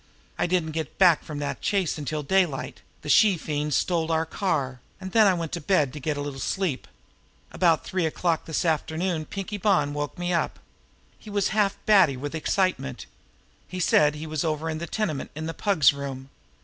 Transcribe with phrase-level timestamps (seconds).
[0.39, 4.79] I didn't get back from that chase until daylight the she fiend stole our car
[4.99, 6.87] and then I went to bed to get a little sleep.
[7.51, 10.57] About three o'clock this afternoon Pinkie Bonn woke me up.
[11.19, 13.05] He was half batty with excitement.
[13.67, 16.31] He said he was over in the tenement in the Pug's room.